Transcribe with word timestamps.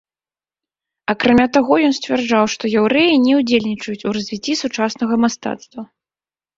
Акрамя 1.13 1.45
таго, 1.57 1.73
ён 1.91 1.93
сцвярджаў, 1.99 2.49
што 2.55 2.73
яўрэі 2.79 3.23
не 3.29 3.33
ўдзельнічаюць 3.43 4.05
у 4.09 4.19
развіцці 4.19 4.61
сучаснага 4.67 5.15
мастацтва. 5.29 5.81